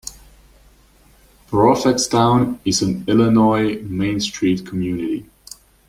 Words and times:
Prophetstown 1.49 2.57
is 2.65 2.81
an 2.81 3.03
Illinois 3.07 3.79
Main 3.83 4.19
Street 4.19 4.65
Community. 4.65 5.29